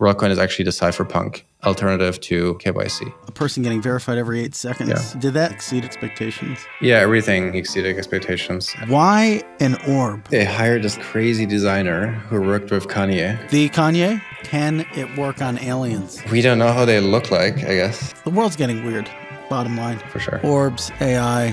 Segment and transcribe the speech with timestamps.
[0.00, 3.12] WorldCoin is actually the cypherpunk alternative to KYC.
[3.28, 4.88] A person getting verified every eight seconds.
[5.14, 5.20] Yeah.
[5.20, 6.58] Did that exceed expectations?
[6.80, 8.72] Yeah, everything exceeded expectations.
[8.88, 10.26] Why an orb?
[10.28, 13.46] They hired this crazy designer who worked with Kanye.
[13.50, 14.22] The Kanye?
[14.42, 16.18] Can it work on aliens?
[16.32, 19.10] We don't know how they look like, I guess, The world's getting weird,
[19.50, 19.98] bottom line.
[20.08, 20.40] for sure.
[20.42, 21.52] Orbs, AI.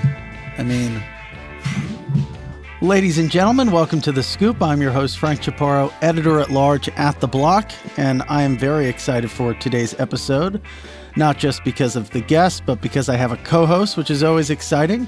[0.57, 1.03] I mean,
[2.81, 4.61] ladies and gentlemen, welcome to The Scoop.
[4.61, 8.87] I'm your host, Frank Chaparro, editor at large at The Block, and I am very
[8.87, 10.61] excited for today's episode,
[11.15, 14.21] not just because of the guest, but because I have a co host, which is
[14.21, 15.07] always exciting.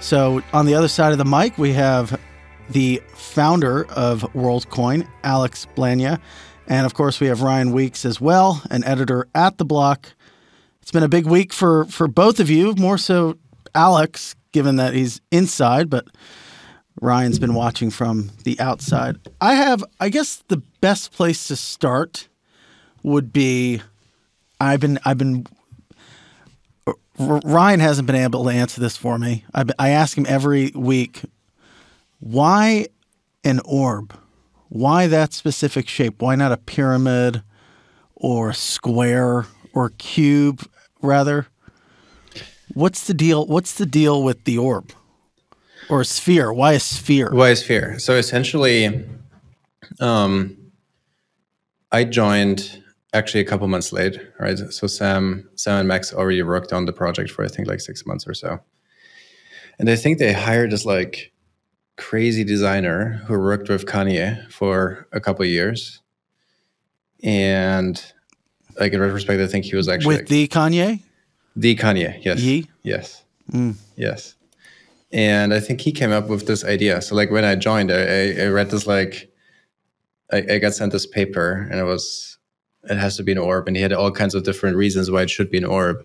[0.00, 2.20] So, on the other side of the mic, we have
[2.68, 6.20] the founder of WorldCoin, Alex Blania.
[6.66, 10.12] And of course, we have Ryan Weeks as well, an editor at The Block.
[10.82, 13.38] It's been a big week for for both of you, more so
[13.74, 16.06] Alex, given that he's inside, but
[17.00, 19.18] Ryan's been watching from the outside.
[19.40, 22.28] I have, I guess, the best place to start
[23.02, 23.82] would be,
[24.60, 25.46] I've been, I've been.
[27.18, 29.44] Ryan hasn't been able to answer this for me.
[29.52, 31.22] I, I ask him every week,
[32.20, 32.86] why
[33.44, 34.14] an orb?
[34.68, 36.20] Why that specific shape?
[36.20, 37.42] Why not a pyramid
[38.14, 40.62] or a square or cube
[41.02, 41.46] rather?
[42.74, 43.46] What's the deal?
[43.46, 44.92] What's the deal with the orb
[45.88, 46.52] or a sphere?
[46.52, 47.30] Why a sphere?
[47.32, 47.98] Why is fear?
[47.98, 49.04] So essentially,
[50.00, 50.56] um,
[51.92, 52.82] I joined
[53.14, 54.58] actually a couple months late, right?
[54.58, 58.06] So Sam, Sam and Max already worked on the project for I think like six
[58.06, 58.60] months or so,
[59.78, 61.32] and I think they hired this like
[61.96, 66.00] crazy designer who worked with Kanye for a couple years,
[67.22, 68.00] and
[68.78, 71.00] like in retrospect, I think he was actually With like, the Kanye?
[71.56, 72.24] the Kanye.
[72.24, 72.40] Yes.
[72.40, 72.66] Ye?
[72.82, 73.24] Yes.
[73.50, 73.74] Mm.
[73.96, 74.34] Yes.
[75.12, 77.00] And I think he came up with this idea.
[77.00, 79.30] So like when I joined, I, I, read this like
[80.30, 82.38] I, I got sent this paper and it was
[82.84, 85.22] it has to be an orb and he had all kinds of different reasons why
[85.22, 86.04] it should be an orb.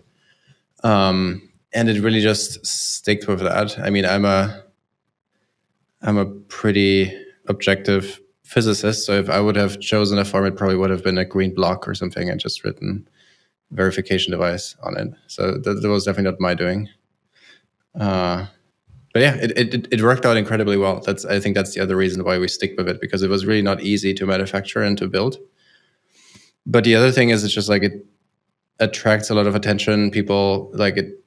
[0.82, 3.78] Um and it really just sticked with that.
[3.78, 4.62] I mean I'm a
[6.00, 7.12] I'm a pretty
[7.48, 9.04] objective physicist.
[9.04, 11.54] So if I would have chosen a form, it probably would have been a green
[11.54, 13.08] block or something and just written
[13.70, 15.08] verification device on it.
[15.26, 16.88] So that, that was definitely not my doing.
[17.98, 18.46] Uh,
[19.14, 21.00] but yeah, it, it it worked out incredibly well.
[21.00, 23.46] That's I think that's the other reason why we stick with it because it was
[23.46, 25.38] really not easy to manufacture and to build.
[26.66, 28.04] But the other thing is, it's just like it
[28.80, 30.10] attracts a lot of attention.
[30.10, 31.24] People like it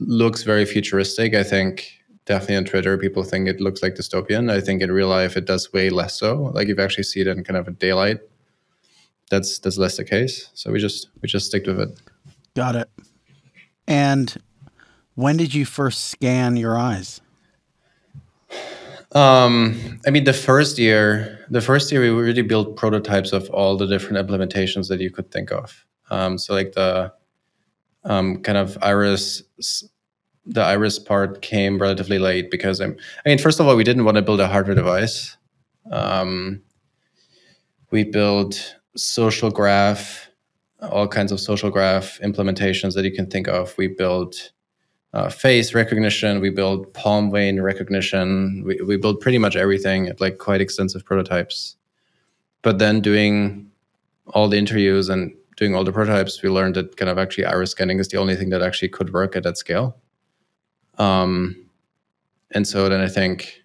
[0.00, 1.34] looks very futuristic.
[1.34, 1.92] I think
[2.24, 4.50] definitely on Twitter, people think it looks like dystopian.
[4.50, 6.50] I think in real life, it does way less so.
[6.54, 8.20] Like if you actually see it in kind of a daylight,
[9.30, 10.48] that's that's less the case.
[10.54, 12.00] So we just we just stick with it.
[12.56, 12.88] Got it.
[13.86, 14.34] And
[15.18, 17.20] when did you first scan your eyes?
[19.16, 23.76] Um, I mean, the first year, the first year we really built prototypes of all
[23.76, 25.84] the different implementations that you could think of.
[26.08, 27.12] Um, so like the
[28.04, 29.42] um, kind of iris,
[30.46, 32.96] the iris part came relatively late because I'm.
[33.26, 35.36] I mean, first of all, we didn't want to build a hardware device.
[35.90, 36.62] Um,
[37.90, 40.30] we built social graph,
[40.80, 43.76] all kinds of social graph implementations that you can think of.
[43.76, 44.52] We built
[45.18, 46.40] uh, face recognition.
[46.40, 48.62] We build palm vein recognition.
[48.64, 51.76] We, we build pretty much everything at like quite extensive prototypes.
[52.62, 53.70] But then doing
[54.28, 57.72] all the interviews and doing all the prototypes, we learned that kind of actually iris
[57.72, 59.96] scanning is the only thing that actually could work at that scale.
[60.98, 61.66] Um,
[62.52, 63.62] and so then I think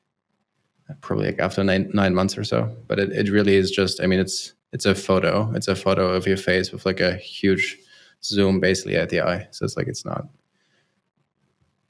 [1.02, 4.08] probably like after nine, nine months or so, but it, it really is just, I
[4.08, 5.52] mean, it's, it's a photo.
[5.54, 7.78] It's a photo of your face with like a huge
[8.24, 9.48] zoom basically at the eye.
[9.52, 10.26] So it's like, it's not,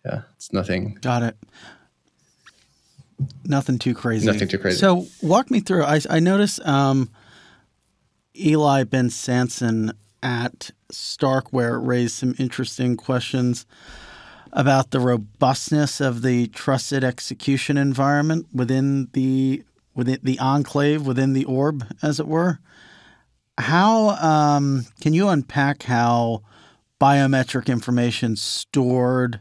[0.06, 0.98] yeah, it's nothing.
[1.02, 1.38] Got it.
[3.46, 4.26] Nothing too crazy.
[4.26, 4.78] Nothing too crazy.
[4.78, 5.84] So walk me through.
[5.84, 7.10] I, I noticed um,
[8.38, 13.66] Eli Ben Sasson at Starkware raised some interesting questions
[14.52, 19.64] about the robustness of the trusted execution environment within the
[19.96, 22.60] within the enclave within the orb, as it were.
[23.58, 26.42] How um, can you unpack how
[27.00, 29.40] biometric information stored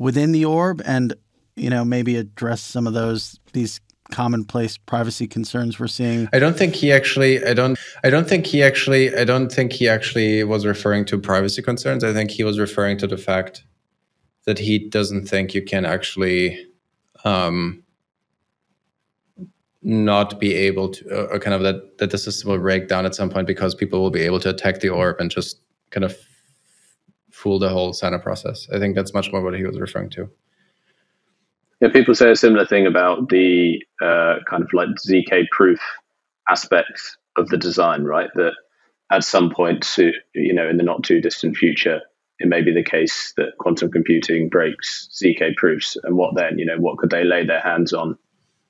[0.00, 1.14] within the orb, and
[1.54, 3.80] you know maybe address some of those these
[4.10, 6.28] commonplace privacy concerns we're seeing?
[6.32, 7.44] I don't think he actually.
[7.44, 7.78] I don't.
[8.02, 9.14] I don't think he actually.
[9.14, 12.02] I don't think he actually was referring to privacy concerns.
[12.02, 13.62] I think he was referring to the fact
[14.46, 16.66] that he doesn't think you can actually
[17.24, 17.82] um,
[19.82, 23.06] not be able to, uh, or kind of that that the system will break down
[23.06, 25.60] at some point because people will be able to attack the orb and just
[25.90, 26.16] kind of
[27.40, 28.68] fool the whole up process.
[28.72, 30.28] I think that's much more what he was referring to.
[31.80, 35.80] Yeah, people say a similar thing about the uh, kind of like ZK proof
[36.48, 38.28] aspects of the design, right?
[38.34, 38.52] That
[39.10, 42.00] at some point, to, you know, in the not too distant future,
[42.38, 46.58] it may be the case that quantum computing breaks zk proofs, and what then?
[46.58, 48.18] You know, what could they lay their hands on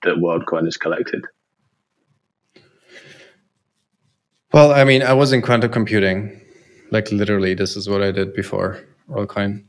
[0.02, 1.24] that WorldCoin has collected?
[4.52, 6.39] Well, I mean, I was in quantum computing,
[6.90, 9.64] like literally, this is what I did before WorldCoin.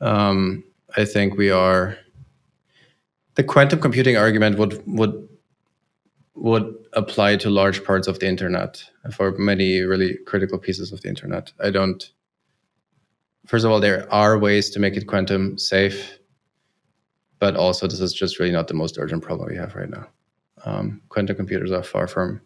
[0.00, 0.64] Um,
[0.96, 1.96] I think we are.
[3.34, 5.28] The quantum computing argument would would
[6.34, 11.08] would apply to large parts of the internet for many really critical pieces of the
[11.08, 11.52] internet.
[11.62, 12.10] I don't.
[13.46, 16.18] First of all, there are ways to make it quantum safe,
[17.38, 20.06] but also this is just really not the most urgent problem we have right now.
[20.64, 22.40] Um, quantum computers are far from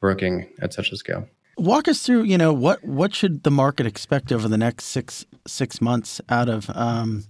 [0.00, 1.28] working at such a scale.
[1.56, 5.24] Walk us through, you know, what what should the market expect over the next six
[5.46, 7.24] six months out of um,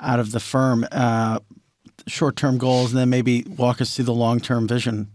[0.00, 1.38] out of the firm, uh,
[2.06, 5.08] short term goals, and then maybe walk us through the long term vision.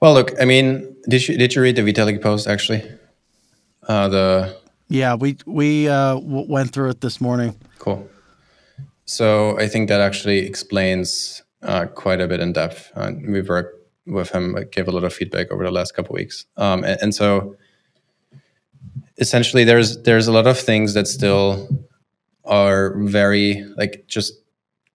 [0.00, 2.82] Well, look, I mean, did you did you read the Vitalik post actually?
[3.86, 4.56] Uh, the
[4.88, 7.58] yeah, we we uh, w- went through it this morning.
[7.78, 8.08] Cool.
[9.04, 12.90] So I think that actually explains uh, quite a bit in depth.
[12.94, 16.46] Uh, we've worked with him, gave a lot of feedback over the last couple weeks,
[16.56, 17.56] um, and, and so
[19.18, 21.68] essentially, there's there's a lot of things that still
[22.44, 24.34] are very like just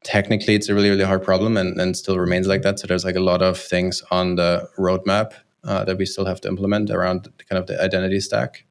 [0.03, 2.79] technically it's a really really hard problem and, and still remains like that.
[2.79, 5.33] So there's like a lot of things on the roadmap
[5.63, 8.65] uh, that we still have to implement around kind of the identity stack.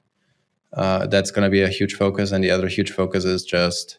[0.73, 2.33] Uh, that's going to be a huge focus.
[2.33, 3.99] And the other huge focus is just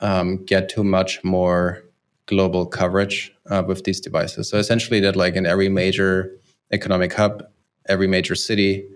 [0.00, 1.82] um, get to much more
[2.26, 6.38] global coverage uh, with these devices so essentially that like in every major
[6.72, 7.44] economic hub
[7.88, 8.86] every major city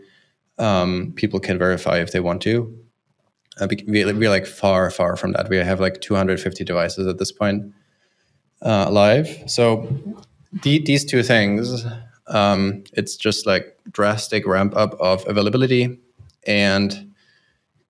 [0.58, 2.76] um, people can verify if they want to
[3.60, 5.48] uh, we, we're like far, far from that.
[5.48, 7.72] We have like 250 devices at this point
[8.62, 9.28] uh, live.
[9.46, 9.88] So
[10.62, 11.84] the, these two things,
[12.28, 15.98] um, it's just like drastic ramp up of availability
[16.46, 17.12] and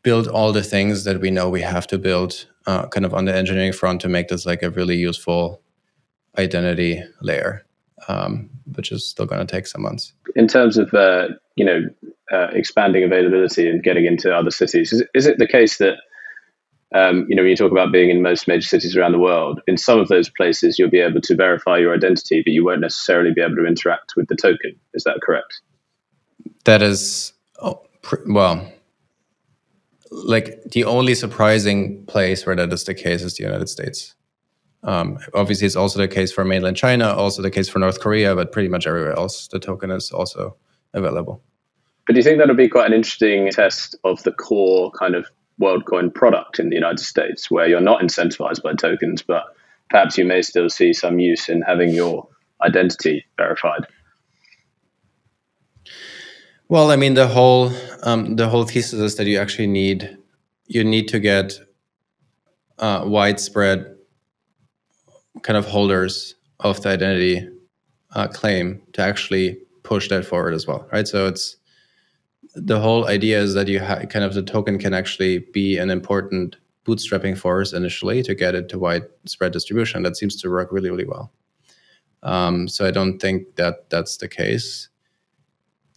[0.02, 3.24] build all the things that we know we have to build uh, kind of on
[3.24, 5.62] the engineering front to make this like a really useful
[6.38, 7.64] identity layer,
[8.08, 10.12] um, which is still going to take some months.
[10.36, 11.82] In terms of, uh, you know,
[12.32, 14.92] uh, expanding availability and getting into other cities.
[14.92, 15.94] Is, is it the case that
[16.94, 19.60] um, you know when you talk about being in most major cities around the world,
[19.66, 22.80] in some of those places you'll be able to verify your identity, but you won't
[22.80, 24.78] necessarily be able to interact with the token?
[24.94, 25.60] Is that correct?
[26.64, 27.82] That is oh,
[28.26, 28.72] well.
[30.10, 34.14] Like the only surprising place where that is the case is the United States.
[34.82, 38.34] Um, obviously, it's also the case for mainland China, also the case for North Korea,
[38.34, 40.56] but pretty much everywhere else, the token is also
[40.94, 41.42] available.
[42.06, 45.26] But do you think that'll be quite an interesting test of the core kind of
[45.60, 49.44] WorldCoin product in the United States, where you're not incentivized by tokens, but
[49.90, 52.26] perhaps you may still see some use in having your
[52.62, 53.86] identity verified?
[56.70, 57.72] Well, I mean, the whole
[58.04, 60.16] um, the whole thesis is that you actually need
[60.68, 61.58] you need to get
[62.78, 63.96] uh, widespread
[65.42, 67.48] kind of holders of the identity
[68.14, 71.08] uh, claim to actually push that forward as well, right?
[71.08, 71.56] So it's
[72.54, 75.90] the whole idea is that you ha- kind of the token can actually be an
[75.90, 76.54] important
[76.86, 80.04] bootstrapping force initially to get it to widespread distribution.
[80.04, 81.32] That seems to work really, really well.
[82.22, 84.89] Um, so I don't think that that's the case.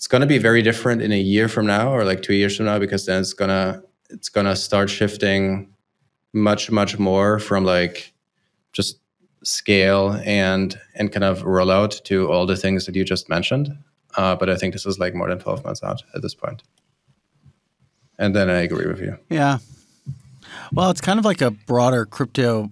[0.03, 2.57] It's going to be very different in a year from now or like two years
[2.57, 5.73] from now because then it's gonna it's gonna start shifting
[6.33, 8.11] much much more from like
[8.73, 8.99] just
[9.45, 13.77] scale and and kind of rollout to all the things that you just mentioned.
[14.17, 16.63] Uh, but I think this is like more than 12 months out at this point.
[18.19, 19.17] And then I agree with you.
[19.29, 19.59] Yeah.
[20.73, 22.71] Well, it's kind of like a broader crypto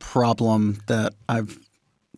[0.00, 1.60] problem that I've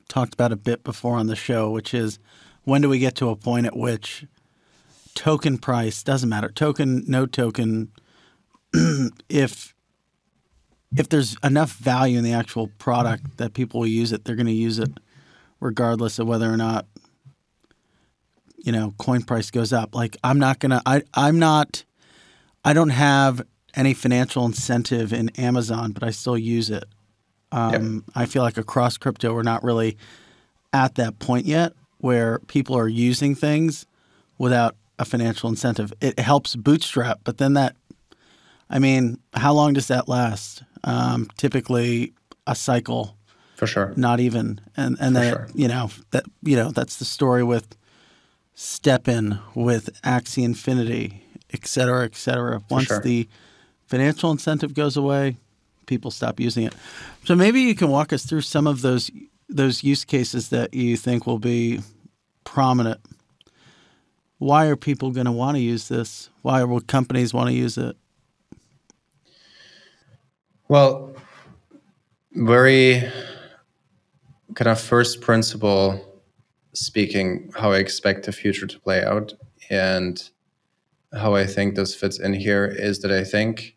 [0.08, 2.18] talked about a bit before on the show, which is
[2.64, 4.26] when do we get to a point at which
[5.14, 7.90] token price doesn't matter, token, no token,
[9.28, 9.74] if
[10.96, 14.46] if there's enough value in the actual product that people will use it, they're going
[14.46, 14.90] to use it
[15.58, 16.86] regardless of whether or not
[18.58, 19.94] you know coin price goes up.
[19.94, 21.84] Like i'm not gonna i i'm not
[22.64, 26.84] i don't have any financial incentive in amazon but i still use it.
[27.50, 28.16] Um, yep.
[28.16, 29.98] i feel like across crypto we're not really
[30.72, 31.72] at that point yet
[32.02, 33.86] where people are using things
[34.38, 37.74] without a financial incentive it helps bootstrap but then that
[38.70, 42.12] i mean how long does that last um, typically
[42.46, 43.16] a cycle
[43.56, 45.48] for sure not even and and then sure.
[45.54, 47.76] you know that you know that's the story with
[48.54, 52.62] STEPN with Axie Infinity, et cetera, et cetera.
[52.70, 53.00] Once sure.
[53.00, 53.28] the
[53.86, 55.36] financial incentive goes away,
[55.86, 56.74] people stop using it.
[57.24, 59.10] So maybe you can walk us through some of those
[59.48, 61.80] those use cases that you think will be
[62.44, 63.00] prominent
[64.42, 66.28] why are people going to want to use this?
[66.42, 67.96] Why will companies want to use it?
[70.66, 71.14] Well,
[72.32, 73.08] very
[74.54, 76.20] kind of first principle
[76.72, 79.32] speaking, how I expect the future to play out
[79.70, 80.20] and
[81.12, 83.76] how I think this fits in here is that I think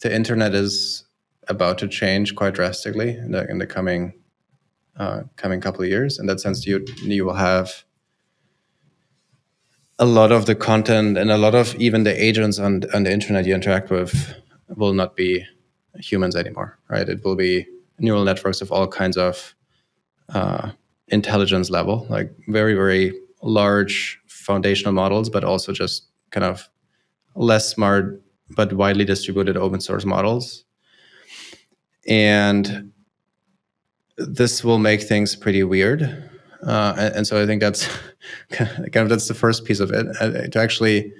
[0.00, 1.04] the internet is
[1.48, 4.14] about to change quite drastically in the, in the coming
[5.00, 6.18] uh, coming couple of years.
[6.18, 7.84] In that sense, you you will have
[9.98, 13.12] a lot of the content and a lot of even the agents on on the
[13.12, 14.34] internet you interact with
[14.68, 15.44] will not be
[15.96, 17.08] humans anymore, right?
[17.08, 17.66] It will be
[17.98, 19.54] neural networks of all kinds of
[20.34, 20.70] uh,
[21.08, 26.68] intelligence level, like very very large foundational models, but also just kind of
[27.34, 28.22] less smart
[28.56, 30.64] but widely distributed open source models.
[32.06, 32.92] And
[34.28, 36.02] this will make things pretty weird.
[36.66, 37.88] Uh, and, and, so I think that's
[38.50, 40.06] kind of that's the first piece of it.
[40.20, 41.12] Uh, to actually,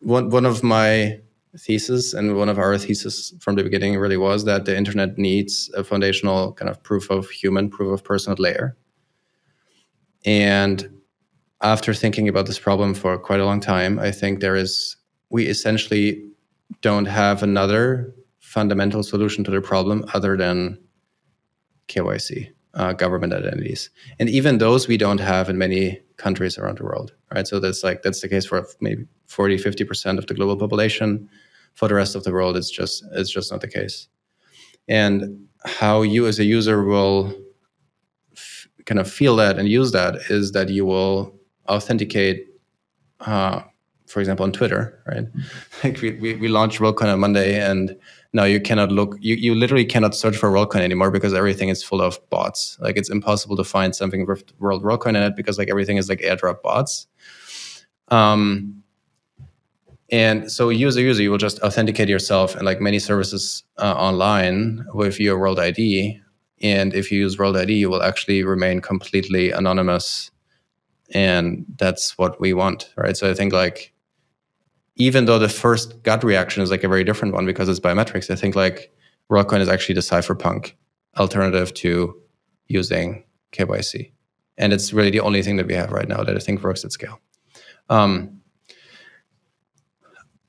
[0.00, 1.20] one one of my
[1.58, 5.70] thesis and one of our thesis from the beginning really was that the internet needs
[5.76, 8.76] a foundational kind of proof of human, proof of personhood layer.
[10.24, 10.88] And
[11.62, 14.96] after thinking about this problem for quite a long time, I think there is
[15.30, 16.28] we essentially
[16.82, 20.78] don't have another fundamental solution to the problem other than
[21.90, 26.84] KYC, uh, government identities, and even those we don't have in many countries around the
[26.84, 27.46] world, right?
[27.46, 31.28] So that's like that's the case for maybe 40, 50 percent of the global population.
[31.74, 34.08] For the rest of the world, it's just it's just not the case.
[34.88, 37.32] And how you as a user will
[38.32, 41.34] f- kind of feel that and use that is that you will
[41.68, 42.46] authenticate
[43.20, 43.62] uh,
[44.10, 45.26] for example, on Twitter, right?
[45.84, 47.96] Like we, we, we launched WorldCoin on Monday and
[48.32, 51.82] now you cannot look, you, you literally cannot search for WorldCoin anymore because everything is
[51.82, 52.76] full of bots.
[52.80, 56.08] Like it's impossible to find something with World WorldCoin in it because like everything is
[56.08, 57.06] like airdrop bots.
[58.08, 58.82] Um,
[60.10, 63.62] and so you as a user, you will just authenticate yourself and like many services
[63.78, 66.20] uh, online with your World ID.
[66.62, 70.30] And if you use World ID, you will actually remain completely anonymous.
[71.12, 73.16] And that's what we want, right?
[73.16, 73.92] So I think like
[75.00, 78.30] even though the first gut reaction is like a very different one because it's biometrics,
[78.30, 78.92] I think like
[79.30, 80.74] WorldCoin is actually the cypherpunk
[81.16, 82.14] alternative to
[82.66, 84.12] using KYC.
[84.58, 86.84] And it's really the only thing that we have right now that I think works
[86.84, 87.18] at scale.
[87.88, 88.42] Um,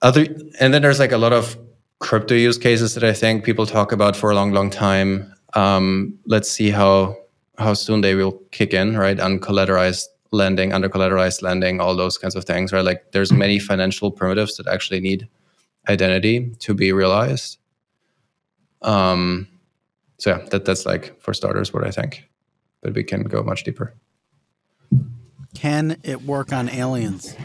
[0.02, 0.26] other,
[0.60, 1.58] and then there's like a lot of
[2.00, 5.34] crypto use cases that I think people talk about for a long, long time.
[5.54, 7.16] Um, let's see how
[7.58, 9.18] how soon they will kick in, right?
[9.18, 12.86] Uncollateralized lending, under collateralized lending, all those kinds of things, right?
[12.86, 15.28] Like there's many financial primitives that actually need
[15.90, 17.58] identity to be realized.
[18.82, 19.48] Um,
[20.18, 22.30] so yeah, that that's like for starters what I think,
[22.82, 23.94] but we can go much deeper.
[25.54, 27.36] Can it work on aliens?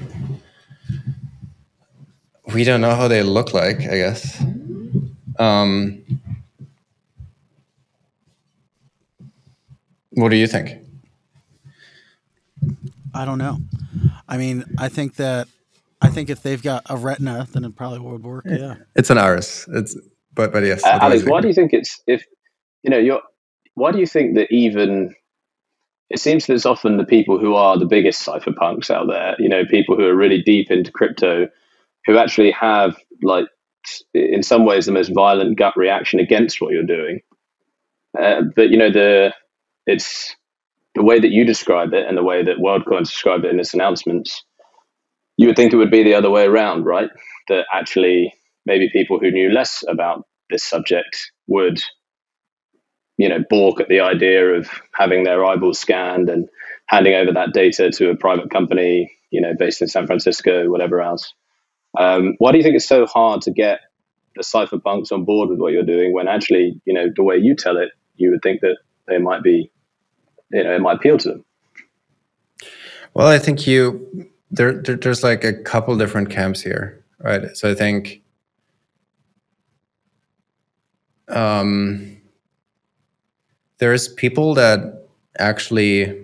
[2.55, 3.81] We don't know how they look like.
[3.81, 4.43] I guess.
[5.38, 6.02] Um,
[10.11, 10.86] what do you think?
[13.16, 13.58] I don't know.
[14.28, 15.49] I mean, I think that
[16.00, 18.44] I think if they've got a retina, then it probably would work.
[18.46, 19.66] Yeah, it's an iris.
[19.73, 19.96] It's
[20.35, 20.85] but but yes.
[20.85, 22.25] Uh, Alex, why do you think it's if
[22.82, 23.23] you know you're?
[23.75, 25.14] Why do you think that even
[26.11, 29.49] it seems that it's often the people who are the biggest cypherpunks out there, you
[29.49, 31.49] know, people who are really deep into crypto,
[32.04, 33.46] who actually have like
[34.14, 37.20] in some ways the most violent gut reaction against what you're doing.
[38.18, 39.35] Uh, but you know the
[39.87, 40.35] it's
[40.96, 43.74] the way that you describe it and the way that WorldCoin described it in its
[43.74, 44.42] announcements,
[45.36, 47.10] you would think it would be the other way around, right?
[47.48, 48.32] That actually
[48.64, 51.82] maybe people who knew less about this subject would,
[53.18, 56.48] you know, balk at the idea of having their eyeballs scanned and
[56.86, 61.02] handing over that data to a private company, you know, based in San Francisco, whatever
[61.02, 61.30] else.
[61.98, 63.80] Um, why do you think it's so hard to get
[64.34, 67.54] the cypherpunks on board with what you're doing when actually, you know, the way you
[67.54, 69.70] tell it, you would think that they might be
[70.50, 71.44] you know it might appeal to them.
[73.14, 77.56] Well i think you there, there there's like a couple different camps here right?
[77.56, 78.22] So i think
[81.28, 82.16] um
[83.78, 86.22] there's people that actually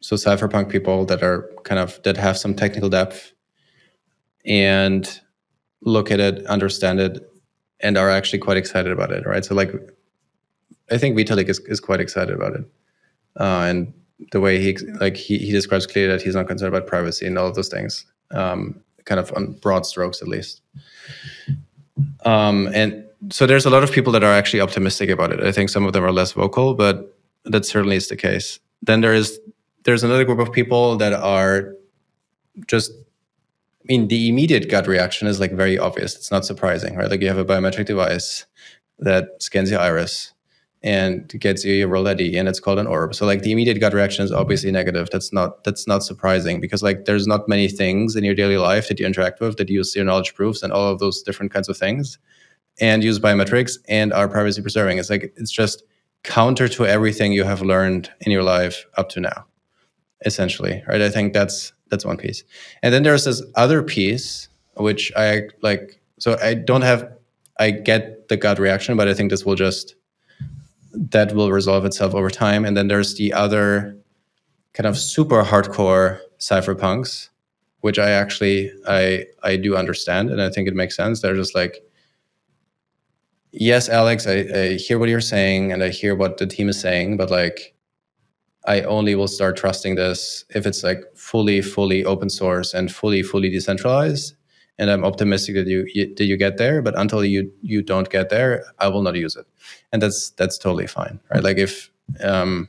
[0.00, 3.32] so cypherpunk people that are kind of that have some technical depth
[4.44, 5.20] and
[5.82, 7.30] look at it understand it
[7.80, 9.44] and are actually quite excited about it right?
[9.44, 9.72] So like
[10.90, 12.64] i think vitalik is, is quite excited about it
[13.38, 13.92] uh, and
[14.32, 17.38] the way he like he, he describes clearly that he's not concerned about privacy and
[17.38, 20.62] all of those things, um, kind of on broad strokes at least.
[22.24, 25.40] Um, and so there's a lot of people that are actually optimistic about it.
[25.40, 28.58] I think some of them are less vocal, but that certainly is the case.
[28.82, 29.38] Then there is
[29.84, 31.74] there's another group of people that are
[32.66, 36.16] just I mean, the immediate gut reaction is like very obvious.
[36.16, 37.08] It's not surprising, right?
[37.08, 38.44] Like you have a biometric device
[38.98, 40.32] that scans your iris
[40.86, 43.12] and gets you your roll and it's called an orb.
[43.12, 45.10] So like the immediate gut reaction is obviously negative.
[45.10, 48.86] That's not that's not surprising because like there's not many things in your daily life
[48.86, 51.68] that you interact with that use zero knowledge proofs and all of those different kinds
[51.68, 52.18] of things
[52.80, 54.98] and use biometrics and are privacy preserving.
[54.98, 55.82] It's like it's just
[56.22, 59.44] counter to everything you have learned in your life up to now,
[60.24, 60.84] essentially.
[60.86, 61.02] Right.
[61.02, 62.44] I think that's that's one piece.
[62.84, 67.10] And then there's this other piece which I like so I don't have
[67.58, 69.95] I get the gut reaction, but I think this will just
[70.96, 72.64] that will resolve itself over time.
[72.64, 73.96] And then there's the other
[74.72, 77.28] kind of super hardcore cypherpunks,
[77.80, 81.20] which I actually I I do understand and I think it makes sense.
[81.20, 81.82] They're just like
[83.52, 86.78] yes, Alex, I, I hear what you're saying and I hear what the team is
[86.80, 87.74] saying, but like
[88.66, 93.22] I only will start trusting this if it's like fully, fully open source and fully,
[93.22, 94.34] fully decentralized.
[94.78, 96.82] And I'm optimistic that you, you that you get there.
[96.82, 99.46] But until you you don't get there, I will not use it,
[99.92, 101.42] and that's that's totally fine, right?
[101.42, 101.90] Like if
[102.22, 102.68] um,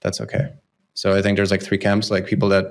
[0.00, 0.52] that's okay.
[0.94, 2.66] So I think there's like three camps, like people that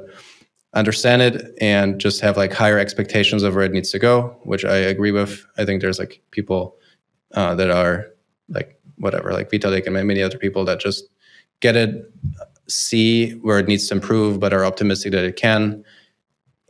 [0.73, 4.65] understand it and just have like higher expectations of where it needs to go, which
[4.65, 5.43] I agree with.
[5.57, 6.75] I think there's like people
[7.33, 8.07] uh, that are
[8.49, 11.05] like whatever, like Vitalik and many other people that just
[11.59, 12.11] get it,
[12.67, 15.83] see where it needs to improve, but are optimistic that it can.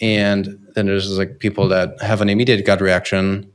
[0.01, 3.51] And then there's like people that have an immediate gut reaction,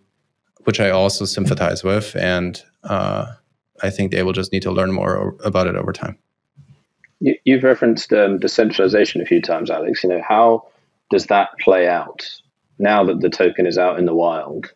[0.65, 3.27] which I also sympathize with, and uh,
[3.83, 6.19] I think they will just need to learn more about it over time.
[7.21, 10.05] You, have referenced um, decentralization a few times, Alex.
[10.05, 10.67] You know how
[11.11, 12.29] does that play out
[12.79, 14.71] now that the token is out in the wild?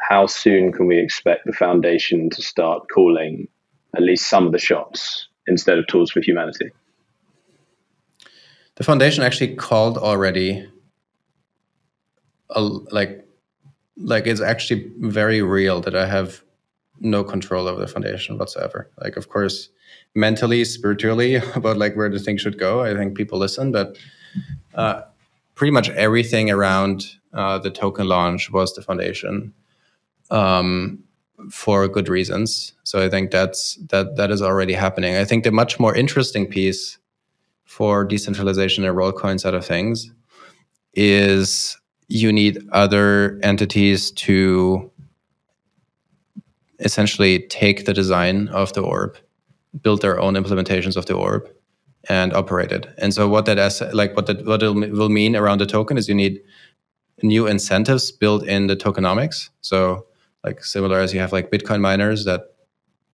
[0.00, 3.46] how soon can we expect the foundation to start calling
[3.94, 6.70] at least some of the shots instead of tools for humanity?
[8.76, 10.66] The foundation actually called already.
[12.50, 13.26] A, like,
[13.96, 16.42] like it's actually very real that I have
[17.00, 18.90] no control over the foundation whatsoever.
[18.98, 19.68] Like, of course,
[20.14, 23.96] mentally, spiritually, about like where the thing should go, I think people listen, but
[24.74, 25.02] uh,
[25.54, 29.52] pretty much everything around uh, the token launch was the foundation
[30.30, 31.02] um,
[31.50, 32.72] for good reasons.
[32.84, 35.16] So I think that's that that is already happening.
[35.16, 36.98] I think the much more interesting piece
[37.64, 40.10] for decentralization and WorldCoin side of things
[40.94, 41.76] is
[42.10, 44.90] you need other entities to
[46.80, 49.16] essentially take the design of the orb,
[49.80, 51.48] build their own implementations of the orb,
[52.08, 52.88] and operate it.
[52.98, 56.08] And so what that like what that what it will mean around the token is
[56.08, 56.40] you need
[57.22, 59.50] new incentives built in the tokenomics.
[59.60, 60.06] So
[60.42, 62.56] like similar as you have like Bitcoin miners that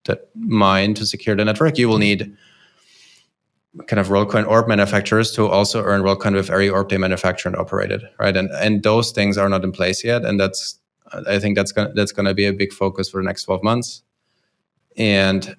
[0.05, 2.35] that mine to secure the network, you will need
[3.87, 7.57] kind of WorldCoin orb manufacturers to also earn WorldCoin with every orb they manufacture and
[7.57, 8.37] operate it, right?
[8.37, 10.79] And and those things are not in place yet, and that's
[11.29, 14.03] I think that's gonna that's gonna be a big focus for the next twelve months,
[14.97, 15.57] and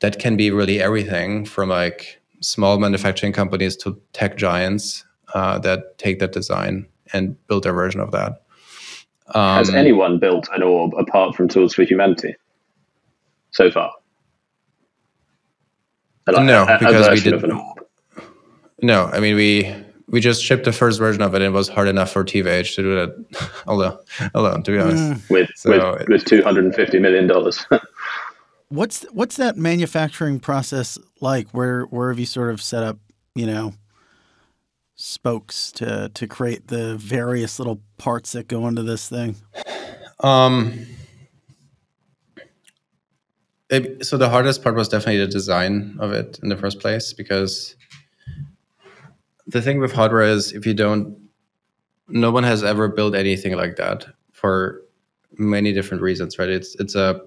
[0.00, 5.96] that can be really everything from like small manufacturing companies to tech giants uh, that
[5.98, 8.42] take that design and build their version of that.
[9.34, 12.34] Um, Has anyone built an orb apart from Tools for Humanity
[13.52, 13.92] so far?
[16.26, 17.44] Like no, a, because a we did.
[18.82, 19.74] No, I mean we
[20.08, 22.74] we just shipped the first version of it, and it was hard enough for TFH
[22.76, 23.98] to do that alone.
[24.34, 25.30] alone, to be honest, mm.
[25.30, 27.66] with so with, with two hundred and fifty million dollars.
[28.68, 31.48] what's what's that manufacturing process like?
[31.50, 32.98] Where where have you sort of set up?
[33.34, 33.74] You know,
[34.94, 39.36] spokes to to create the various little parts that go into this thing?
[40.20, 40.86] Um,
[44.02, 47.76] so the hardest part was definitely the design of it in the first place because
[49.46, 51.16] the thing with hardware is if you don't,
[52.08, 54.82] no one has ever built anything like that for
[55.38, 56.48] many different reasons, right?
[56.48, 57.20] It's it's a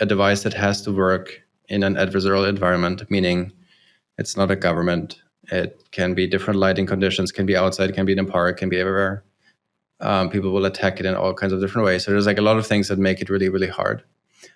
[0.00, 3.52] a device that has to work in an adversarial environment, meaning
[4.16, 8.12] it's not a government it can be different lighting conditions, can be outside, can be
[8.12, 9.24] in a park, can be everywhere.
[10.00, 12.04] Um, people will attack it in all kinds of different ways.
[12.04, 14.04] So there's like a lot of things that make it really, really hard.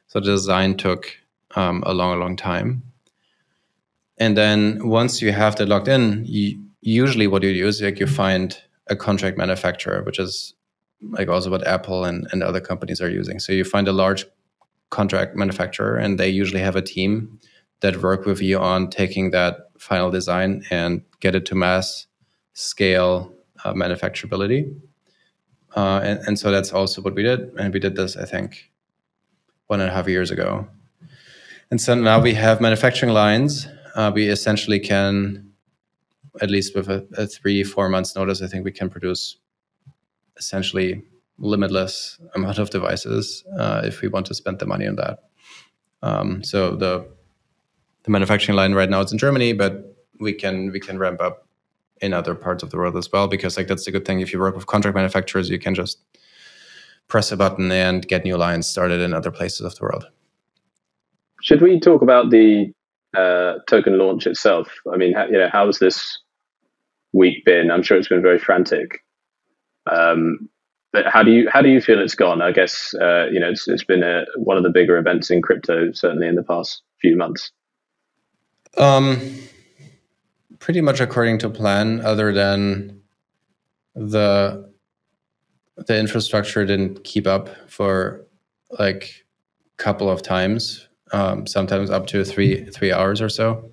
[0.09, 1.17] So the design took
[1.55, 2.83] um, a long, long time.
[4.19, 7.99] And then once you have that locked in, you, usually what you do is like
[7.99, 8.57] you find
[8.89, 10.55] a contract manufacturer, which is
[11.11, 13.39] like also what Apple and, and other companies are using.
[13.39, 14.27] So you find a large
[14.91, 17.41] contract manufacturer, and they usually have a team
[17.81, 22.07] that work with you on taking that final design and get it to mass
[22.53, 23.33] scale
[23.65, 24.79] uh, manufacturability.
[25.75, 27.51] Uh, and, and so that's also what we did.
[27.59, 28.71] And we did this, I think,
[29.73, 30.69] one and a half years ago.
[31.71, 33.67] And so now we have manufacturing lines.
[33.97, 35.53] Uh, we essentially can
[36.41, 39.37] at least with a, a three four months notice, I think we can produce
[40.37, 41.03] essentially
[41.39, 45.19] limitless amount of devices uh, if we want to spend the money on that.
[46.03, 47.07] Um, so the
[48.05, 49.73] the manufacturing line right now is in Germany, but
[50.19, 51.47] we can we can ramp up
[52.01, 54.21] in other parts of the world as well because like that's the good thing.
[54.21, 55.99] If you work with contract manufacturers, you can just
[57.09, 60.07] press a button and get new lines started in other places of the world.
[61.43, 62.73] Should we talk about the
[63.17, 64.69] uh, token launch itself?
[64.93, 66.19] I mean, how, you know, how's this
[67.13, 67.71] week been?
[67.71, 69.01] I'm sure it's been very frantic.
[69.91, 70.49] Um,
[70.93, 72.43] but how do you how do you feel it's gone?
[72.43, 75.41] I guess uh, you know it's it's been a, one of the bigger events in
[75.41, 77.51] crypto certainly in the past few months.
[78.77, 79.19] Um,
[80.59, 83.01] pretty much according to plan, other than
[83.95, 84.72] the
[85.87, 88.27] the infrastructure didn't keep up for
[88.79, 89.25] like
[89.79, 93.71] a couple of times, um, sometimes up to three three hours or so.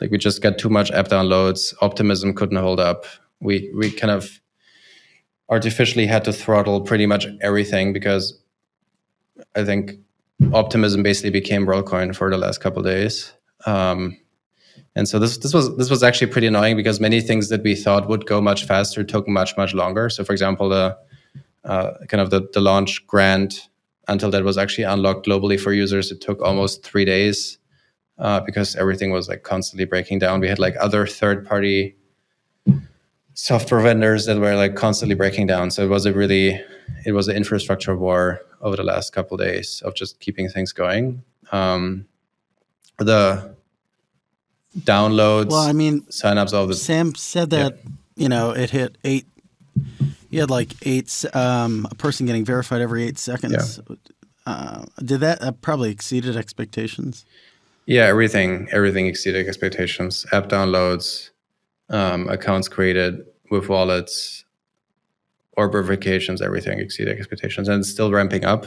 [0.00, 1.74] Like we just got too much app downloads.
[1.80, 3.04] Optimism couldn't hold up.
[3.40, 4.40] We we kind of
[5.50, 8.40] artificially had to throttle pretty much everything because
[9.56, 9.92] I think
[10.52, 13.32] optimism basically became WorldCoin for the last couple days.
[13.66, 14.16] Um,
[14.96, 17.74] and so this this was this was actually pretty annoying because many things that we
[17.74, 20.08] thought would go much faster took much much longer.
[20.08, 20.96] So for example, the
[21.64, 23.68] uh, kind of the, the launch grant
[24.08, 27.58] until that was actually unlocked globally for users, it took almost three days
[28.18, 30.40] uh, because everything was like constantly breaking down.
[30.40, 31.96] We had like other third party
[33.34, 35.70] software vendors that were like constantly breaking down.
[35.70, 36.60] So it was a really
[37.06, 40.72] it was an infrastructure war over the last couple of days of just keeping things
[40.72, 41.22] going.
[41.52, 42.06] Um,
[42.98, 43.54] the
[44.78, 45.50] downloads.
[45.50, 47.90] Well, I mean, signups, all the Sam said that yeah.
[48.16, 49.26] you know it hit eight.
[50.30, 53.80] You had like eight um, a person getting verified every eight seconds.
[53.88, 53.96] Yeah.
[54.46, 57.24] Uh, did that uh, probably exceeded expectations?
[57.86, 60.24] Yeah, everything everything exceeded expectations.
[60.32, 61.30] App downloads,
[61.88, 64.44] um, accounts created with wallets,
[65.56, 68.66] or verifications, everything exceeded expectations, and it's still ramping up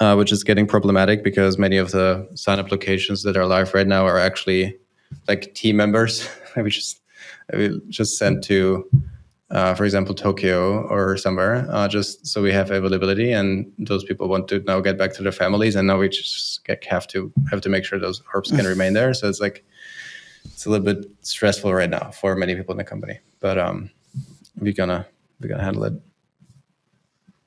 [0.00, 3.74] uh, which is getting problematic because many of the sign up locations that are live
[3.74, 4.76] right now are actually
[5.26, 6.28] like team members.
[6.56, 7.00] we just
[7.52, 8.88] we just sent to,
[9.50, 14.28] uh, for example, Tokyo or somewhere, uh, just so we have availability, and those people
[14.28, 17.32] want to now get back to their families, and now we just get, have to
[17.50, 19.14] have to make sure those orbs can remain there.
[19.14, 19.64] So it's like
[20.44, 23.90] it's a little bit stressful right now for many people in the company, but um,
[24.58, 25.06] we're gonna
[25.40, 25.94] we're gonna handle it.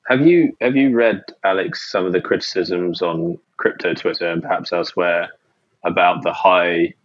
[0.08, 4.74] Have you have you read Alex some of the criticisms on crypto Twitter and perhaps
[4.74, 5.30] elsewhere
[5.84, 6.96] about the high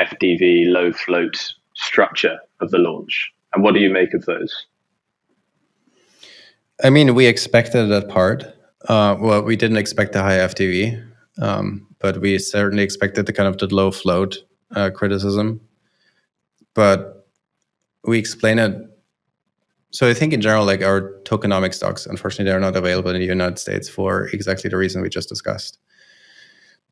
[0.00, 3.32] FDV low float structure of the launch?
[3.54, 4.66] And what do you make of those?
[6.82, 8.44] I mean, we expected that part.
[8.88, 11.02] Uh, well, we didn't expect the high FDV,
[11.40, 14.38] um, but we certainly expected the kind of the low float
[14.74, 15.60] uh, criticism.
[16.74, 17.26] But
[18.04, 18.90] we explain it
[19.94, 23.26] so I think in general, like our tokenomics docs, unfortunately, they're not available in the
[23.26, 25.78] United States for exactly the reason we just discussed.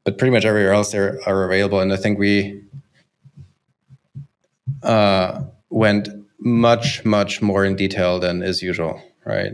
[0.05, 2.63] But pretty much everywhere else they are available, and I think we
[4.85, 6.11] uh, went
[6.45, 9.53] much, much more in detail than is usual, right?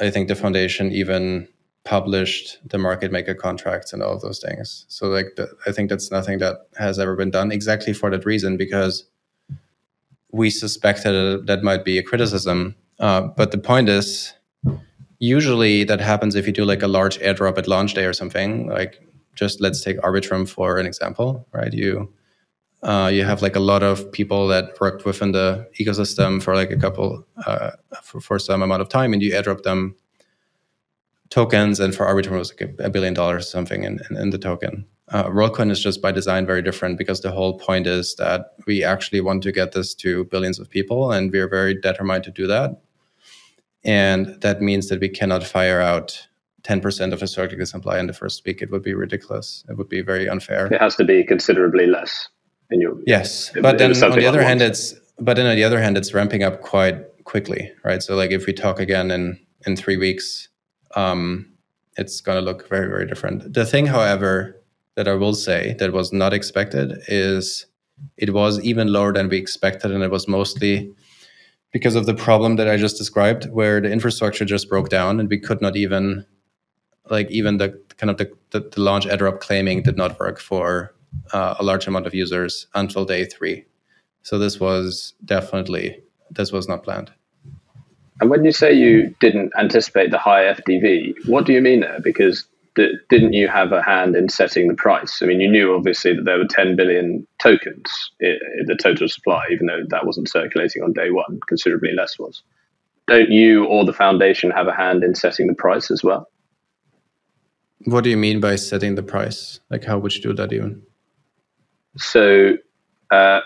[0.00, 1.48] I think the foundation even
[1.84, 4.84] published the market maker contracts and all those things.
[4.88, 8.24] So like the, I think that's nothing that has ever been done exactly for that
[8.24, 9.04] reason because
[10.30, 14.32] we suspected that might be a criticism uh, but the point is,
[15.18, 18.68] usually that happens if you do like a large airdrop at launch day or something.
[18.68, 19.00] Like,
[19.34, 21.72] just let's take Arbitrum for an example, right?
[21.72, 22.12] You
[22.82, 26.70] uh, you have like a lot of people that worked within the ecosystem for like
[26.70, 27.70] a couple uh,
[28.02, 29.94] for, for some amount of time, and you airdrop them
[31.30, 31.78] tokens.
[31.78, 34.38] And for Arbitrum, it was like a, billion dollars or something in, in, in the
[34.38, 34.84] token.
[35.08, 38.82] Uh, WorldCoin is just by design very different because the whole point is that we
[38.82, 42.46] actually want to get this to billions of people, and we're very determined to do
[42.48, 42.80] that.
[43.84, 46.26] And that means that we cannot fire out
[46.62, 48.62] 10% of historical supply in the first week.
[48.62, 49.64] It would be ridiculous.
[49.68, 50.66] It would be very unfair.
[50.66, 52.28] It has to be considerably less.
[52.72, 55.80] In your yes, but then on the other hand, it's but then on the other
[55.80, 58.02] hand, it's ramping up quite quickly, right?
[58.02, 60.48] So like if we talk again in in three weeks,
[60.96, 61.52] um,
[61.96, 63.52] it's going to look very very different.
[63.52, 64.60] The thing, however,
[64.96, 67.66] that I will say that was not expected is
[68.16, 70.92] it was even lower than we expected, and it was mostly
[71.72, 75.28] because of the problem that I just described, where the infrastructure just broke down and
[75.28, 76.26] we could not even,
[77.08, 80.94] like, even the kind of the, the, the launch airdrop claiming did not work for
[81.32, 83.64] uh, a large amount of users until day three.
[84.22, 87.12] So this was definitely this was not planned.
[88.20, 92.00] And when you say you didn't anticipate the high FDV, what do you mean there?
[92.00, 95.20] Because didn't you have a hand in setting the price?
[95.22, 99.08] I mean, you knew obviously that there were 10 billion tokens in, in the total
[99.08, 102.42] supply, even though that wasn't circulating on day one, considerably less was.
[103.08, 106.28] Don't you or the foundation have a hand in setting the price as well?
[107.84, 109.58] What do you mean by setting the price?
[109.68, 110.82] Like, how would you do that even?
[111.96, 112.56] So,
[113.10, 113.40] uh,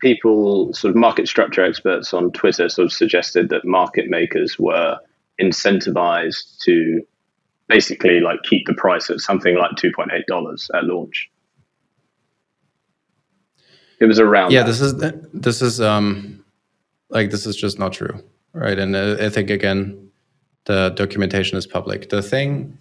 [0.00, 4.98] people, sort of market structure experts on Twitter, sort of suggested that market makers were
[5.40, 7.02] incentivized to
[7.68, 11.30] basically like keep the price at something like two point eight dollars at launch.
[14.00, 14.52] It was around.
[14.52, 14.66] Yeah, that.
[14.66, 14.94] this is
[15.32, 16.44] this is um
[17.08, 18.78] like this is just not true, right?
[18.78, 20.10] And uh, I think again,
[20.64, 22.10] the documentation is public.
[22.10, 22.76] The thing,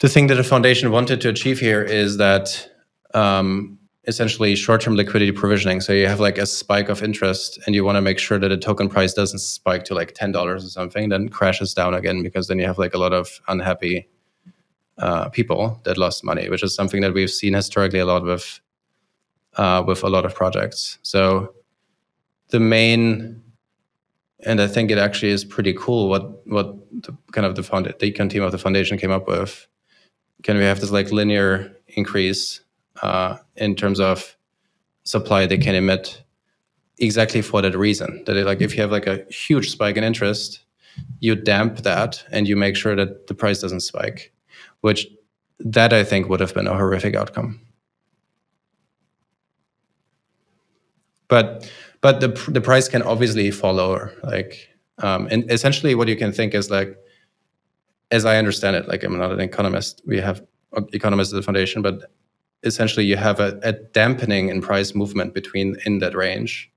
[0.00, 2.70] the thing that the foundation wanted to achieve here is that
[3.14, 5.80] um, essentially short-term liquidity provisioning.
[5.80, 8.48] So you have like a spike of interest, and you want to make sure that
[8.48, 12.22] the token price doesn't spike to like ten dollars or something, then crashes down again
[12.22, 14.08] because then you have like a lot of unhappy
[14.98, 18.60] uh, people that lost money, which is something that we've seen historically a lot with
[19.56, 20.98] uh, with a lot of projects.
[21.02, 21.54] So
[22.48, 23.42] the main
[24.46, 27.86] and I think it actually is pretty cool what what the, kind of the found
[27.86, 29.66] the econ team of the foundation came up with.
[30.42, 32.60] Can we have this like linear increase
[33.02, 34.36] uh, in terms of
[35.04, 36.22] supply they can emit
[36.98, 38.22] exactly for that reason.
[38.26, 40.60] That it, like if you have like a huge spike in interest
[41.20, 44.32] you damp that and you make sure that the price doesn't spike
[44.80, 45.06] which
[45.58, 47.60] that i think would have been a horrific outcome.
[51.28, 56.16] But but the the price can obviously fall lower like um, and essentially what you
[56.16, 56.96] can think is like
[58.10, 60.42] as i understand it like i'm not an economist we have
[60.92, 62.10] economists at the foundation but
[62.62, 66.70] essentially you have a, a dampening in price movement between in that range.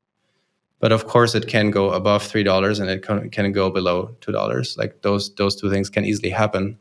[0.80, 4.16] But of course it can go above three dollars and it can, can go below
[4.22, 4.78] two dollars.
[4.78, 6.78] Like those those two things can easily happen.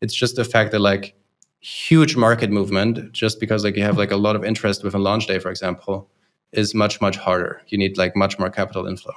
[0.00, 1.14] It's just the fact that like
[1.60, 4.98] huge market movement just because like you have like a lot of interest with a
[4.98, 6.10] launch day for example
[6.52, 7.62] is much much harder.
[7.68, 9.14] You need like much more capital inflow.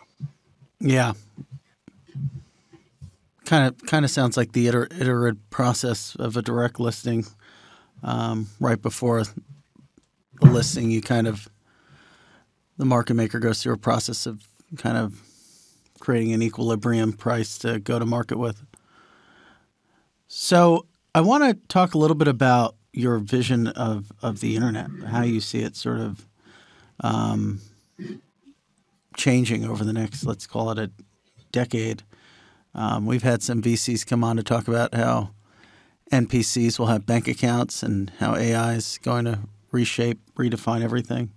[0.80, 1.14] Yeah.
[3.46, 7.26] Kind of kind of sounds like the iter- iterative process of a direct listing
[8.04, 11.50] um, right before the listing, you kind of
[12.78, 14.44] the market maker goes through a process of
[14.78, 15.22] kind of
[16.00, 18.64] creating an equilibrium price to go to market with.
[20.28, 24.90] So I want to talk a little bit about your vision of, of the internet,
[25.08, 26.28] how you see it sort of
[27.02, 27.62] um,
[29.16, 30.92] changing over the next, let's call it a
[31.52, 32.04] decade.
[32.76, 35.32] Um, we've had some VCs come on to talk about how
[36.12, 39.40] NPCs will have bank accounts and how AI is going to
[39.72, 41.32] reshape, redefine everything.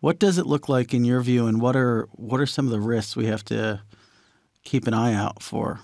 [0.00, 2.72] What does it look like in your view, and what are what are some of
[2.72, 3.80] the risks we have to
[4.64, 5.80] keep an eye out for,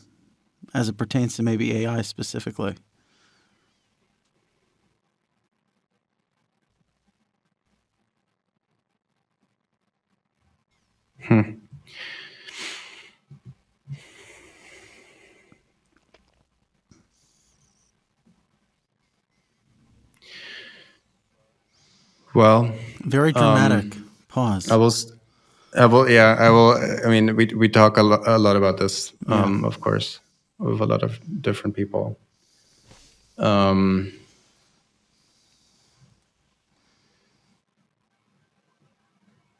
[0.74, 2.76] as it pertains to maybe AI specifically?
[11.22, 11.60] Hmm.
[22.34, 23.96] Well, very dramatic.
[23.96, 24.70] Um, Pause.
[24.70, 24.92] I will.
[25.76, 26.08] I will.
[26.08, 26.78] Yeah, I will.
[27.04, 29.66] I mean, we we talk a, lo- a lot about this, um, yeah.
[29.66, 30.20] of course,
[30.58, 32.18] with a lot of different people.
[33.38, 34.12] Um,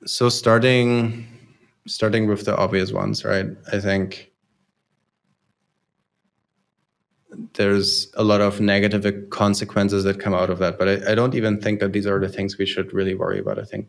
[0.07, 1.27] so starting
[1.87, 3.47] starting with the obvious ones, right?
[3.73, 4.30] I think
[7.55, 10.79] there's a lot of negative consequences that come out of that.
[10.79, 13.39] But I, I, don't even think that these are the things we should really worry
[13.39, 13.59] about.
[13.59, 13.87] I think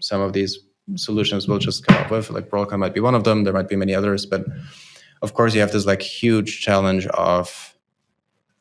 [0.00, 0.58] some of these
[0.96, 3.44] solutions will just come up with, like WorldCoin might be one of them.
[3.44, 4.44] There might be many others, but
[5.22, 7.76] of course you have this like huge challenge of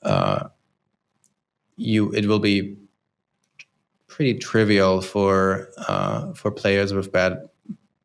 [0.03, 0.49] uh,
[1.75, 2.11] you.
[2.13, 2.77] It will be
[4.07, 7.37] pretty trivial for uh, for players with bad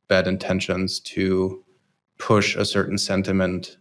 [0.09, 1.62] bad intentions to
[2.19, 3.77] push a certain sentiment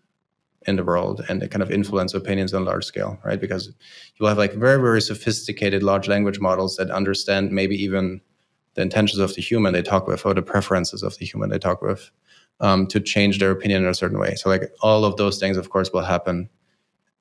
[0.66, 3.40] in the world and kind of influence opinions on a large scale, right?
[3.40, 3.72] Because
[4.16, 8.22] you'll have like very, very sophisticated large language models that understand maybe even
[8.74, 11.60] the intentions of the human they talk with or the preferences of the human they
[11.60, 12.10] talk with
[12.60, 14.36] um, to change their opinion in a certain way.
[14.36, 16.50] So like all of those things, of course, will happen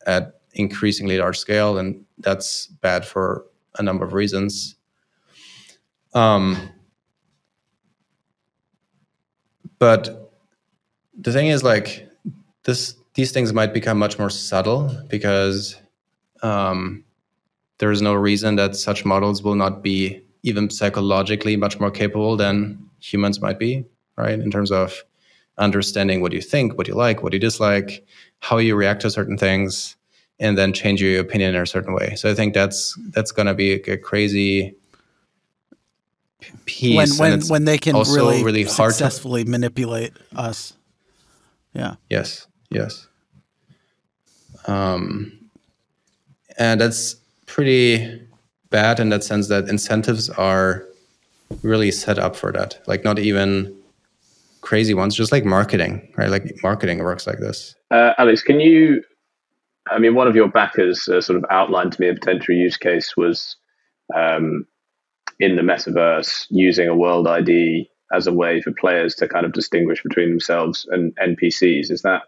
[0.06, 3.44] at increasingly large scale, and that's bad for
[3.78, 4.76] a number of reasons.
[6.14, 6.56] Um,
[9.78, 10.32] but
[11.18, 12.08] the thing is like
[12.64, 15.76] this these things might become much more subtle because
[16.42, 17.04] um,
[17.78, 22.36] there is no reason that such models will not be even psychologically much more capable
[22.36, 23.84] than humans might be,
[24.16, 24.38] right?
[24.38, 25.02] In terms of
[25.58, 28.04] understanding what you think, what you like, what you dislike,
[28.40, 29.96] how you react to certain things,
[30.40, 32.14] and then change your opinion in a certain way.
[32.16, 34.74] So I think that's that's going to be a, crazy
[36.66, 36.96] piece.
[36.96, 40.74] when when when they can also really, really hard to- successfully manipulate us.
[41.72, 41.96] Yeah.
[42.10, 43.06] Yes, yes.
[44.66, 45.32] Um,
[46.58, 48.20] and that's pretty
[48.70, 50.84] bad in that sense that incentives are
[51.62, 52.80] really set up for that.
[52.86, 53.74] Like not even
[54.60, 56.30] crazy ones, just like marketing, right?
[56.30, 57.74] Like marketing works like this.
[57.90, 59.02] Uh, Alex, can you?
[59.90, 62.78] I mean, one of your backers uh, sort of outlined to me a potential use
[62.78, 63.56] case was
[64.14, 64.66] um,
[65.38, 69.52] in the metaverse using a world ID as a way for players to kind of
[69.52, 71.90] distinguish between themselves and NPCs.
[71.90, 72.22] Is that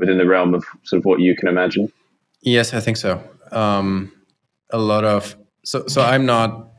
[0.00, 1.92] within the realm of sort of what you can imagine?
[2.42, 3.22] Yes, I think so.
[3.52, 4.12] Um,
[4.70, 6.70] a lot of so so I'm not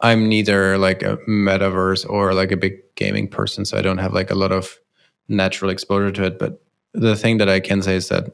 [0.00, 4.14] I'm neither like a metaverse or like a big gaming person, so I don't have
[4.14, 4.78] like a lot of
[5.28, 6.38] natural exposure to it.
[6.38, 6.62] But
[6.94, 8.26] the thing that I can say is that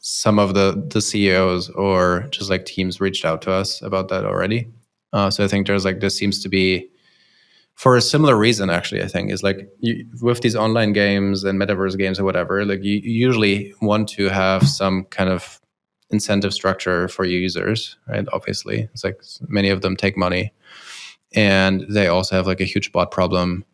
[0.00, 4.24] some of the the CEOs or just like teams reached out to us about that
[4.24, 4.70] already.
[5.12, 6.88] Uh, so I think there's like this seems to be
[7.74, 11.60] for a similar reason actually i think is like you, with these online games and
[11.60, 15.60] metaverse games or whatever like you, usually want to have some kind of
[16.10, 20.52] incentive structure for your users right obviously it's like many of them take money
[21.34, 23.64] and they also have like a huge bot problem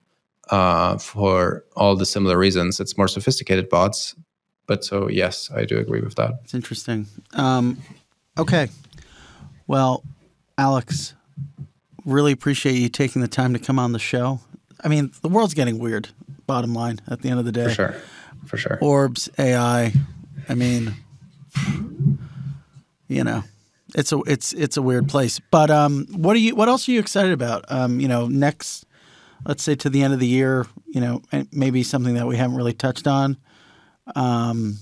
[0.50, 4.14] uh, for all the similar reasons it's more sophisticated bots
[4.66, 7.06] but so yes i do agree with that It's interesting.
[7.34, 7.78] Um,
[8.38, 8.68] okay.
[9.66, 10.02] Well,
[10.56, 11.14] Alex,
[12.08, 14.40] really appreciate you taking the time to come on the show.
[14.82, 16.08] I mean, the world's getting weird,
[16.46, 17.64] bottom line, at the end of the day.
[17.64, 17.94] for sure
[18.46, 19.92] for sure Orbs, AI.
[20.48, 20.94] I mean,
[23.08, 23.44] you know,
[23.94, 25.40] it's a it's it's a weird place.
[25.50, 26.54] But um, what are you?
[26.54, 27.64] What else are you excited about?
[27.68, 28.86] Um, you know, next,
[29.46, 30.66] let's say to the end of the year.
[30.86, 33.36] You know, maybe something that we haven't really touched on.
[34.16, 34.78] Um,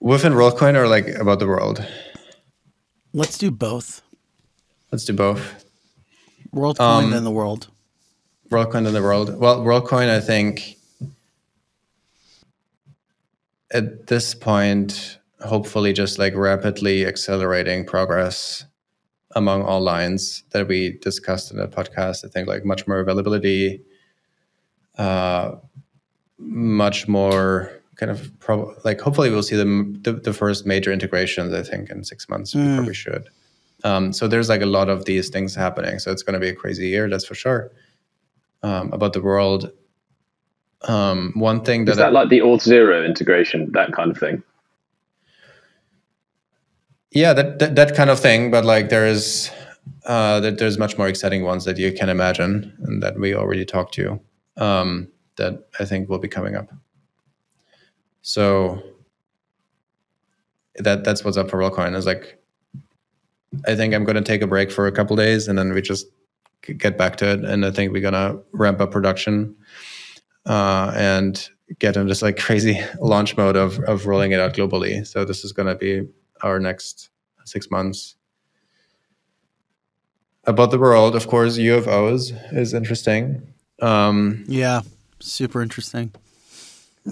[0.00, 1.84] within worldcoin or like about the world
[3.16, 4.02] let's do both.
[4.92, 5.64] let's do both
[6.54, 7.68] WorldCoin Um, and the world.
[8.50, 9.28] WorldCoin in the world.
[9.38, 10.76] Well, WorldCoin, I think
[13.72, 18.64] at this point, hopefully just like rapidly accelerating progress
[19.34, 22.24] among all lines that we discussed in the podcast.
[22.24, 23.82] I think like much more availability,
[24.96, 25.56] uh,
[26.38, 31.52] much more kind of prob- like hopefully we'll see the, the the first major integrations.
[31.52, 33.28] I think in six months we probably should.
[33.84, 35.98] Um, so there's like a lot of these things happening.
[35.98, 37.70] So it's going to be a crazy year, that's for sure.
[38.62, 39.70] Um, about the world,
[40.88, 44.42] um, one thing that, Is that like the Auth Zero integration, that kind of thing?
[47.10, 48.50] yeah, that, that that kind of thing.
[48.50, 49.50] But like there is,
[50.04, 53.64] uh, that there's much more exciting ones that you can imagine and that we already
[53.64, 54.20] talked to.
[54.56, 56.70] Um, that I think will be coming up.
[58.26, 58.82] So
[60.74, 62.42] that that's what's up for WorldCoin is like
[63.64, 65.80] I think I'm going to take a break for a couple days and then we
[65.80, 66.08] just
[66.60, 67.44] get back to it.
[67.44, 69.54] And I think we're going to ramp up production
[70.44, 75.06] uh, and get into this like crazy launch mode of, of rolling it out globally.
[75.06, 76.08] So this is going to be
[76.42, 77.10] our next
[77.44, 78.16] six months.
[80.42, 84.82] About the world, of course, UFOs is interesting um, Yeah,
[85.20, 86.10] super interesting.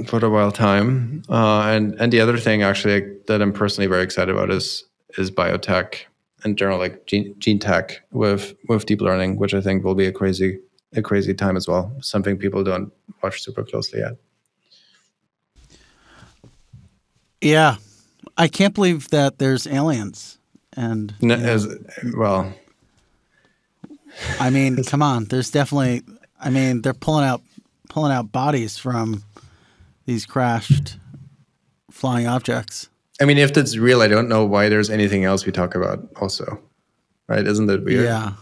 [0.07, 1.23] For a while time.
[1.29, 4.85] Uh, and and the other thing actually that I'm personally very excited about is
[5.19, 6.07] is biotech
[6.45, 10.07] in general, like gene, gene tech with with deep learning, which I think will be
[10.07, 10.61] a crazy
[10.95, 11.93] a crazy time as well.
[12.01, 14.17] Something people don't watch super closely yet.
[17.41, 17.77] Yeah,
[18.37, 20.39] I can't believe that there's aliens.
[20.77, 21.69] And No, as
[22.17, 22.53] well,
[24.41, 26.03] I mean, come on, there's definitely.
[26.41, 27.43] I mean, they're pulling out
[27.89, 29.23] pulling out bodies from
[30.07, 30.99] these crashed
[31.91, 32.89] flying objects.
[33.21, 36.01] I mean, if that's real, I don't know why there's anything else we talk about.
[36.21, 36.61] Also,
[37.29, 37.47] right?
[37.47, 38.05] Isn't that weird?
[38.05, 38.33] Yeah,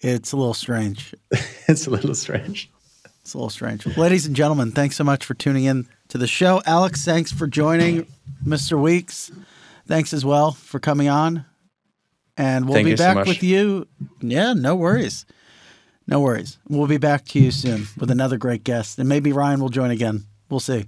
[0.00, 1.14] it's a little strange.
[1.68, 2.70] it's a little strange.
[3.20, 3.86] It's a little strange.
[3.96, 6.62] Ladies and gentlemen, thanks so much for tuning in to the show.
[6.66, 8.06] Alex, thanks for joining.
[8.44, 8.80] Mr.
[8.80, 9.30] Weeks,
[9.86, 11.46] thanks as well for coming on.
[12.36, 13.86] And we'll Thank be you so back with you.
[14.20, 15.24] Yeah, no worries.
[16.06, 16.58] No worries.
[16.68, 18.98] We'll be back to you soon with another great guest.
[18.98, 20.24] And maybe Ryan will join again.
[20.54, 20.86] We'll see.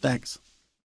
[0.00, 0.40] Thanks.